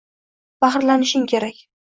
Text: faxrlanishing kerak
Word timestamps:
faxrlanishing 0.65 1.29
kerak 1.35 1.63